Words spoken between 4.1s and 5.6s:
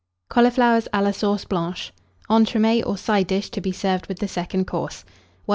the Second Course.) 1105.